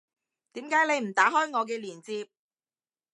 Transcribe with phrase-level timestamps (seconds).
[0.53, 2.27] 點解你唔打開我嘅鏈接